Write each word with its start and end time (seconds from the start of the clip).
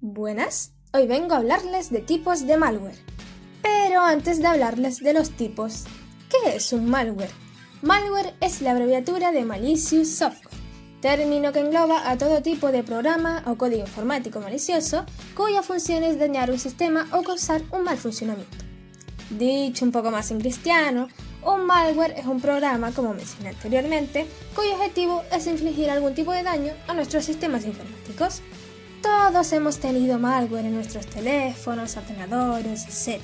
Buenas, 0.00 0.74
hoy 0.92 1.08
vengo 1.08 1.34
a 1.34 1.38
hablarles 1.38 1.90
de 1.90 1.98
tipos 1.98 2.46
de 2.46 2.56
malware. 2.56 2.94
Pero 3.62 4.00
antes 4.00 4.38
de 4.38 4.46
hablarles 4.46 5.00
de 5.00 5.12
los 5.12 5.30
tipos, 5.30 5.86
¿qué 6.30 6.54
es 6.54 6.72
un 6.72 6.88
malware? 6.88 7.32
Malware 7.82 8.32
es 8.40 8.62
la 8.62 8.70
abreviatura 8.70 9.32
de 9.32 9.44
malicious 9.44 10.08
software, 10.08 10.54
término 11.00 11.50
que 11.50 11.58
engloba 11.58 12.08
a 12.08 12.16
todo 12.16 12.42
tipo 12.42 12.70
de 12.70 12.84
programa 12.84 13.42
o 13.46 13.56
código 13.56 13.80
informático 13.80 14.38
malicioso 14.38 15.04
cuya 15.36 15.64
función 15.64 16.04
es 16.04 16.16
dañar 16.16 16.52
un 16.52 16.60
sistema 16.60 17.08
o 17.10 17.24
causar 17.24 17.62
un 17.72 17.82
mal 17.82 17.98
funcionamiento. 17.98 18.56
Dicho 19.30 19.84
un 19.84 19.90
poco 19.90 20.12
más 20.12 20.30
en 20.30 20.38
cristiano, 20.38 21.08
un 21.44 21.66
malware 21.66 22.14
es 22.16 22.26
un 22.26 22.40
programa, 22.40 22.92
como 22.92 23.14
mencioné 23.14 23.48
anteriormente, 23.48 24.28
cuyo 24.54 24.76
objetivo 24.76 25.24
es 25.32 25.48
infligir 25.48 25.90
algún 25.90 26.14
tipo 26.14 26.30
de 26.30 26.44
daño 26.44 26.72
a 26.86 26.94
nuestros 26.94 27.24
sistemas 27.24 27.64
informáticos. 27.64 28.42
Todos 29.02 29.52
hemos 29.52 29.78
tenido 29.78 30.18
malware 30.18 30.66
en 30.66 30.74
nuestros 30.74 31.06
teléfonos, 31.06 31.96
ordenadores, 31.96 32.86
etc. 32.86 33.22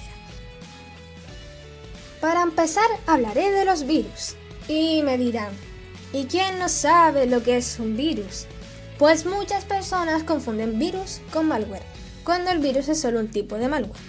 Para 2.21 2.43
empezar, 2.43 2.87
hablaré 3.07 3.51
de 3.51 3.65
los 3.65 3.87
virus. 3.87 4.37
Y 4.69 5.03
me 5.03 5.19
dirán, 5.19 5.51
¿y 6.13 6.25
quién 6.25 6.59
no 6.59 6.69
sabe 6.69 7.27
lo 7.27 7.43
que 7.43 7.57
es 7.57 7.79
un 7.79 7.97
virus? 7.97 8.47
Pues 8.99 9.27
muchas 9.27 9.65
personas 9.65 10.23
confunden 10.23 10.79
virus 10.79 11.21
con 11.33 11.49
malware, 11.49 11.83
cuando 12.25 12.51
el 12.51 12.61
virus 12.61 12.89
es 12.89 13.01
solo 13.01 13.19
un 13.19 13.29
tipo 13.29 13.57
de 13.57 13.69
malware. 13.69 14.01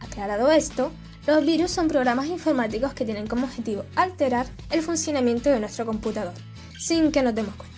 Aclarado 0.00 0.50
esto, 0.50 0.92
los 1.26 1.44
virus 1.44 1.72
son 1.72 1.88
programas 1.88 2.26
informáticos 2.26 2.92
que 2.92 3.04
tienen 3.04 3.26
como 3.26 3.46
objetivo 3.46 3.84
alterar 3.96 4.46
el 4.70 4.82
funcionamiento 4.82 5.50
de 5.50 5.58
nuestro 5.58 5.86
computador, 5.86 6.34
sin 6.78 7.10
que 7.10 7.22
nos 7.22 7.34
demos 7.34 7.56
cuenta. 7.56 7.75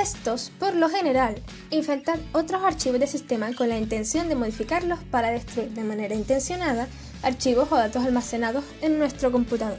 Estos, 0.00 0.50
por 0.58 0.74
lo 0.74 0.88
general, 0.88 1.42
infectan 1.68 2.22
otros 2.32 2.62
archivos 2.64 3.00
de 3.00 3.06
sistema 3.06 3.52
con 3.54 3.68
la 3.68 3.76
intención 3.76 4.30
de 4.30 4.34
modificarlos 4.34 4.98
para 5.10 5.30
destruir 5.30 5.70
de 5.72 5.84
manera 5.84 6.14
intencionada 6.14 6.88
archivos 7.22 7.70
o 7.70 7.76
datos 7.76 8.06
almacenados 8.06 8.64
en 8.80 8.98
nuestro 8.98 9.30
computador. 9.30 9.76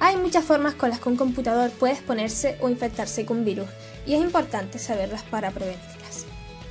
Hay 0.00 0.16
muchas 0.16 0.44
formas 0.44 0.74
con 0.74 0.90
las 0.90 0.98
que 0.98 1.10
un 1.10 1.16
computador 1.16 1.70
puede 1.70 1.92
exponerse 1.92 2.58
o 2.60 2.68
infectarse 2.68 3.24
con 3.24 3.44
virus 3.44 3.68
y 4.04 4.14
es 4.14 4.20
importante 4.20 4.80
saberlas 4.80 5.22
para 5.22 5.52
prevenirlas. 5.52 6.26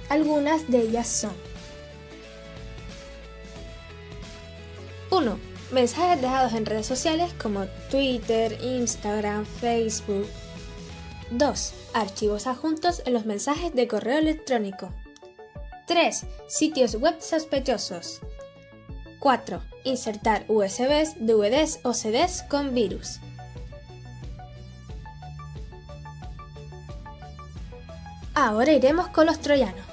Algunas 0.09 0.69
de 0.69 0.81
ellas 0.81 1.07
son 1.07 1.33
1. 5.11 5.39
Mensajes 5.71 6.21
dejados 6.21 6.51
en 6.53 6.65
redes 6.65 6.85
sociales 6.85 7.33
como 7.41 7.67
Twitter, 7.89 8.57
Instagram, 8.61 9.45
Facebook. 9.45 10.27
2. 11.31 11.73
Archivos 11.93 12.47
adjuntos 12.47 13.01
en 13.05 13.13
los 13.13 13.25
mensajes 13.25 13.73
de 13.73 13.87
correo 13.87 14.19
electrónico. 14.19 14.91
3. 15.87 16.25
Sitios 16.47 16.95
web 16.95 17.15
sospechosos. 17.19 18.21
4. 19.19 19.61
Insertar 19.83 20.45
USBs, 20.47 21.15
DVDs 21.19 21.79
o 21.83 21.93
CDs 21.93 22.43
con 22.43 22.73
virus. 22.73 23.19
Ahora 28.33 28.73
iremos 28.73 29.07
con 29.07 29.25
los 29.25 29.39
troyanos. 29.39 29.85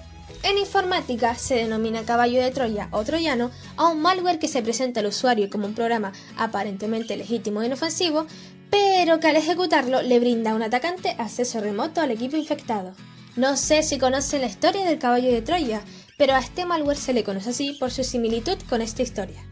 En 0.43 0.59
informática 0.59 1.37
se 1.37 1.55
denomina 1.55 2.03
caballo 2.03 2.43
de 2.43 2.51
Troya 2.51 2.89
o 2.91 3.05
troyano 3.05 3.53
a 3.77 3.87
un 3.87 4.03
malware 4.03 4.41
que 4.41 4.49
se 4.49 4.61
presenta 4.61 4.99
al 4.99 5.07
usuario 5.07 5.49
como 5.49 5.67
un 5.67 5.75
programa 5.75 6.13
aparentemente 6.37 7.17
legítimo 7.17 7.63
e 7.63 7.67
inofensivo, 7.67 8.27
pero 8.73 9.21
que 9.21 9.29
al 9.29 9.37
ejecutarlo 9.37 10.01
le 10.01 10.19
brinda 10.19 10.51
a 10.51 10.55
un 10.55 10.63
atacante 10.63 11.15
acceso 11.19 11.61
remoto 11.61 12.01
al 12.01 12.11
equipo 12.11 12.37
infectado. 12.37 12.95
No 13.37 13.57
sé 13.57 13.83
si 13.83 13.99
conocen 13.99 14.41
la 14.41 14.47
historia 14.47 14.85
del 14.85 14.99
caballo 14.99 15.31
de 15.31 15.43
Troya, 15.43 15.83
pero 16.17 16.35
a 16.35 16.39
este 16.39 16.65
malware 16.65 16.97
se 16.97 17.13
le 17.13 17.23
conoce 17.23 17.51
así 17.51 17.77
por 17.79 17.91
su 17.91 18.03
similitud 18.03 18.57
con 18.69 18.81
esta 18.81 19.03
historia. 19.03 19.45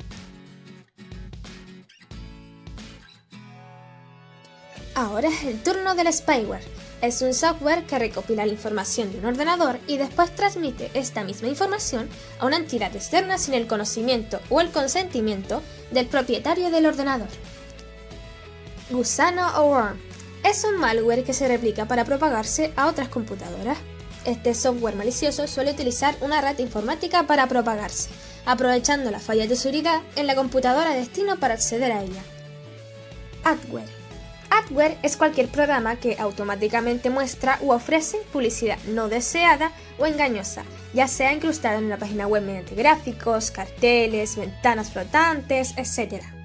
Ahora 4.94 5.28
es 5.28 5.44
el 5.44 5.62
turno 5.62 5.94
del 5.94 6.12
spyware 6.12 6.80
es 7.02 7.22
un 7.22 7.32
software 7.32 7.84
que 7.84 7.98
recopila 7.98 8.44
la 8.44 8.52
información 8.52 9.10
de 9.10 9.18
un 9.18 9.24
ordenador 9.24 9.78
y 9.86 9.96
después 9.96 10.34
transmite 10.34 10.90
esta 10.92 11.24
misma 11.24 11.48
información 11.48 12.08
a 12.38 12.46
una 12.46 12.56
entidad 12.56 12.94
externa 12.94 13.38
sin 13.38 13.54
el 13.54 13.66
conocimiento 13.66 14.40
o 14.50 14.60
el 14.60 14.70
consentimiento 14.70 15.62
del 15.90 16.06
propietario 16.06 16.70
del 16.70 16.86
ordenador. 16.86 17.28
Gusano 18.90 19.46
o 19.60 19.66
Worm 19.66 19.98
es 20.42 20.64
un 20.64 20.78
malware 20.78 21.22
que 21.22 21.32
se 21.32 21.46
replica 21.46 21.86
para 21.86 22.04
propagarse 22.04 22.72
a 22.76 22.88
otras 22.88 23.08
computadoras. 23.08 23.78
Este 24.24 24.52
software 24.52 24.96
malicioso 24.96 25.46
suele 25.46 25.70
utilizar 25.70 26.16
una 26.20 26.40
red 26.40 26.58
informática 26.58 27.22
para 27.26 27.46
propagarse, 27.46 28.10
aprovechando 28.46 29.10
las 29.10 29.22
fallas 29.22 29.48
de 29.48 29.56
seguridad 29.56 30.00
en 30.16 30.26
la 30.26 30.34
computadora 30.34 30.90
destino 30.90 31.38
para 31.38 31.54
acceder 31.54 31.92
a 31.92 32.02
ella. 32.02 32.22
Adware 33.44 34.00
Adware 34.50 34.98
es 35.04 35.16
cualquier 35.16 35.48
programa 35.48 35.96
que 35.96 36.16
automáticamente 36.18 37.08
muestra 37.08 37.58
u 37.60 37.70
ofrece 37.70 38.18
publicidad 38.32 38.78
no 38.88 39.08
deseada 39.08 39.70
o 39.98 40.06
engañosa, 40.06 40.64
ya 40.92 41.06
sea 41.06 41.32
incrustada 41.32 41.78
en 41.78 41.84
una 41.84 41.98
página 41.98 42.26
web 42.26 42.42
mediante 42.42 42.74
gráficos, 42.74 43.52
carteles, 43.52 44.36
ventanas 44.36 44.90
flotantes, 44.90 45.74
etc. 45.76 46.39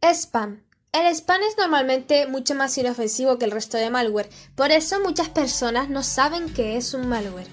Spam. 0.00 0.62
El 0.92 1.06
spam 1.12 1.40
es 1.42 1.58
normalmente 1.58 2.28
mucho 2.28 2.54
más 2.54 2.78
inofensivo 2.78 3.36
que 3.36 3.44
el 3.44 3.50
resto 3.50 3.76
de 3.76 3.90
malware, 3.90 4.30
por 4.54 4.70
eso 4.70 5.00
muchas 5.00 5.28
personas 5.28 5.90
no 5.90 6.02
saben 6.02 6.52
qué 6.54 6.76
es 6.76 6.94
un 6.94 7.08
malware. 7.08 7.48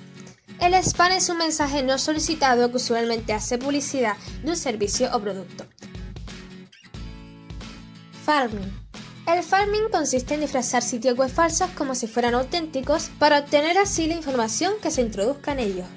El 0.61 0.73
spam 0.75 1.11
es 1.11 1.27
un 1.29 1.39
mensaje 1.39 1.83
no 1.83 1.97
solicitado 1.97 2.69
que 2.69 2.77
usualmente 2.77 3.33
hace 3.33 3.57
publicidad 3.57 4.15
de 4.43 4.51
un 4.51 4.55
servicio 4.55 5.09
o 5.11 5.19
producto. 5.19 5.65
Farming. 8.23 8.71
El 9.27 9.43
farming 9.43 9.89
consiste 9.91 10.35
en 10.35 10.41
disfrazar 10.41 10.83
sitios 10.83 11.17
web 11.17 11.29
falsos 11.29 11.71
como 11.71 11.95
si 11.95 12.05
fueran 12.05 12.35
auténticos 12.35 13.09
para 13.17 13.39
obtener 13.39 13.77
así 13.79 14.05
la 14.05 14.15
información 14.15 14.73
que 14.81 14.91
se 14.91 15.01
introduzca 15.01 15.53
en 15.53 15.59
ellos. 15.59 15.87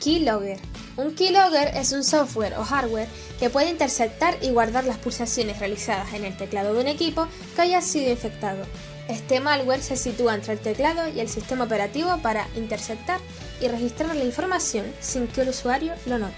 Keylogger. 0.00 0.60
Un 0.96 1.14
keylogger 1.14 1.68
es 1.74 1.92
un 1.92 2.04
software 2.04 2.54
o 2.58 2.64
hardware 2.64 3.08
que 3.38 3.48
puede 3.48 3.70
interceptar 3.70 4.36
y 4.42 4.50
guardar 4.50 4.84
las 4.84 4.98
pulsaciones 4.98 5.58
realizadas 5.58 6.12
en 6.12 6.24
el 6.24 6.36
teclado 6.36 6.74
de 6.74 6.80
un 6.80 6.88
equipo 6.88 7.26
que 7.56 7.62
haya 7.62 7.80
sido 7.80 8.10
infectado. 8.10 8.64
Este 9.08 9.40
malware 9.40 9.82
se 9.82 9.96
sitúa 9.96 10.34
entre 10.34 10.52
el 10.52 10.58
teclado 10.58 11.08
y 11.08 11.20
el 11.20 11.28
sistema 11.28 11.64
operativo 11.64 12.18
para 12.22 12.46
interceptar 12.56 13.20
y 13.60 13.68
registrar 13.68 14.14
la 14.14 14.24
información 14.24 14.86
sin 15.00 15.26
que 15.28 15.42
el 15.42 15.48
usuario 15.48 15.94
lo 16.06 16.18
note. 16.18 16.34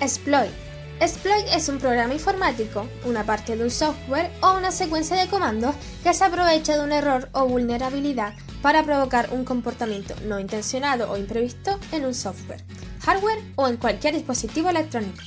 Exploit 0.00 0.65
Exploit 0.98 1.46
es 1.52 1.68
un 1.68 1.78
programa 1.78 2.14
informático, 2.14 2.88
una 3.04 3.22
parte 3.22 3.54
de 3.54 3.64
un 3.64 3.70
software 3.70 4.30
o 4.40 4.56
una 4.56 4.72
secuencia 4.72 5.14
de 5.14 5.28
comandos 5.28 5.74
que 6.02 6.14
se 6.14 6.24
aprovecha 6.24 6.74
de 6.74 6.82
un 6.82 6.90
error 6.90 7.28
o 7.32 7.46
vulnerabilidad 7.46 8.32
para 8.62 8.82
provocar 8.82 9.28
un 9.30 9.44
comportamiento 9.44 10.14
no 10.24 10.40
intencionado 10.40 11.10
o 11.10 11.18
imprevisto 11.18 11.78
en 11.92 12.06
un 12.06 12.14
software, 12.14 12.64
hardware 13.02 13.42
o 13.56 13.68
en 13.68 13.76
cualquier 13.76 14.14
dispositivo 14.14 14.70
electrónico. 14.70 15.22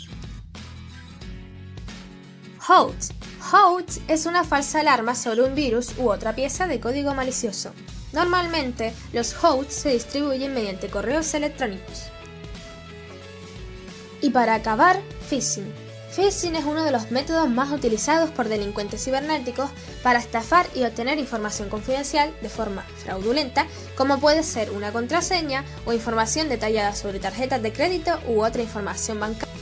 HOAX. 2.68 3.12
HOAX 3.52 4.02
es 4.08 4.26
una 4.26 4.44
falsa 4.44 4.80
alarma 4.80 5.14
sobre 5.14 5.44
un 5.44 5.54
virus 5.54 5.94
u 6.00 6.10
otra 6.10 6.34
pieza 6.34 6.66
de 6.66 6.80
código 6.80 7.14
malicioso. 7.14 7.74
Normalmente, 8.12 8.92
los 9.14 9.36
HOAX 9.44 9.72
se 9.72 9.94
distribuyen 9.94 10.52
mediante 10.56 10.90
correos 10.90 11.32
electrónicos. 11.36 12.10
Y 14.22 14.32
para 14.32 14.56
acabar, 14.56 15.00
phishing. 15.30 15.72
Phishing 16.12 16.56
es 16.56 16.66
uno 16.66 16.84
de 16.84 16.92
los 16.92 17.12
métodos 17.12 17.50
más 17.50 17.72
utilizados 17.72 18.32
por 18.32 18.50
delincuentes 18.50 19.04
cibernéticos 19.04 19.70
para 20.02 20.20
estafar 20.20 20.66
y 20.76 20.84
obtener 20.84 21.20
información 21.20 21.70
confidencial 21.70 22.34
de 22.42 22.50
forma 22.50 22.82
fraudulenta, 23.04 23.68
como 23.96 24.20
puede 24.20 24.44
ser 24.44 24.72
una 24.72 24.92
contraseña 24.92 25.64
o 25.86 25.94
información 25.94 26.50
detallada 26.50 26.96
sobre 26.96 27.20
tarjetas 27.20 27.62
de 27.62 27.72
crédito 27.72 28.20
u 28.28 28.44
otra 28.44 28.64
información 28.64 29.20
bancaria. 29.20 29.54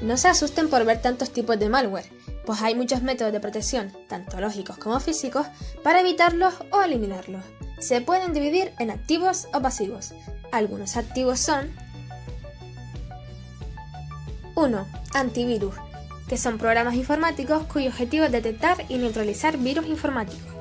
No 0.00 0.16
se 0.16 0.28
asusten 0.28 0.70
por 0.70 0.84
ver 0.84 1.02
tantos 1.02 1.30
tipos 1.30 1.58
de 1.58 1.68
malware, 1.68 2.10
pues 2.46 2.62
hay 2.62 2.74
muchos 2.74 3.02
métodos 3.02 3.32
de 3.32 3.40
protección, 3.40 3.92
tanto 4.08 4.40
lógicos 4.40 4.78
como 4.78 4.98
físicos, 5.00 5.46
para 5.82 6.00
evitarlos 6.00 6.54
o 6.70 6.82
eliminarlos. 6.82 7.44
Se 7.78 8.00
pueden 8.00 8.32
dividir 8.32 8.72
en 8.78 8.90
activos 8.90 9.48
o 9.52 9.60
pasivos. 9.60 10.12
Algunos 10.52 10.96
activos 10.96 11.40
son 11.40 11.72
1. 14.62 14.86
Antivirus, 15.14 15.74
que 16.28 16.36
son 16.36 16.56
programas 16.56 16.94
informáticos 16.94 17.64
cuyo 17.64 17.88
objetivo 17.88 18.26
es 18.26 18.32
detectar 18.32 18.84
y 18.88 18.96
neutralizar 18.96 19.58
virus 19.58 19.86
informáticos. 19.86 20.54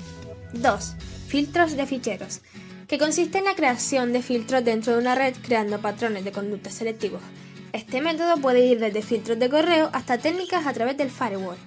2. 0.54 0.96
Filtros 1.28 1.78
de 1.78 1.86
ficheros, 1.86 2.42
que 2.88 2.98
consiste 2.98 3.38
en 3.38 3.46
la 3.46 3.54
creación 3.54 4.12
de 4.12 4.24
filtros 4.24 4.66
dentro 4.66 4.94
de 4.94 5.00
una 5.00 5.14
red 5.14 5.36
creando 5.44 5.80
patrones 5.80 6.24
de 6.24 6.32
conducta 6.32 6.72
selectivos. 6.72 7.22
Este 7.74 8.02
método 8.02 8.38
puede 8.38 8.66
ir 8.66 8.80
desde 8.80 9.04
filtros 9.04 9.38
de 9.38 9.52
correo 9.52 9.92
hasta 9.94 10.18
técnicas 10.18 10.66
a 10.66 10.74
través 10.74 10.98
del 10.98 11.12
firewall. 11.12 11.58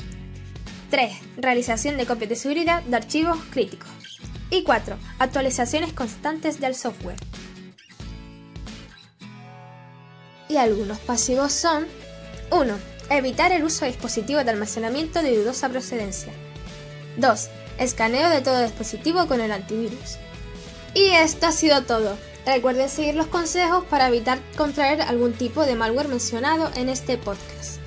3. 0.90 1.12
Realización 1.36 1.96
de 1.96 2.04
copias 2.04 2.30
de 2.30 2.36
seguridad 2.36 2.82
de 2.82 2.96
archivos 2.96 3.38
críticos. 3.50 3.88
Y 4.50 4.64
4. 4.64 4.96
Actualizaciones 5.20 5.92
constantes 5.92 6.58
del 6.58 6.74
software. 6.74 7.16
Y 10.48 10.56
algunos 10.56 10.98
pasivos 10.98 11.52
son 11.52 11.86
1. 12.54 12.78
Evitar 13.10 13.50
el 13.50 13.64
uso 13.64 13.84
de 13.84 13.90
dispositivos 13.90 14.44
de 14.44 14.52
almacenamiento 14.52 15.22
de 15.22 15.36
dudosa 15.36 15.68
procedencia. 15.68 16.32
2. 17.16 17.48
Escaneo 17.78 18.30
de 18.30 18.42
todo 18.42 18.62
dispositivo 18.62 19.26
con 19.26 19.40
el 19.40 19.50
antivirus. 19.50 20.18
Y 20.94 21.06
esto 21.08 21.48
ha 21.48 21.52
sido 21.52 21.82
todo. 21.82 22.16
Recuerden 22.46 22.88
seguir 22.88 23.16
los 23.16 23.26
consejos 23.26 23.84
para 23.90 24.06
evitar 24.06 24.38
contraer 24.56 25.02
algún 25.02 25.32
tipo 25.32 25.66
de 25.66 25.74
malware 25.74 26.06
mencionado 26.06 26.70
en 26.76 26.88
este 26.88 27.18
podcast. 27.18 27.83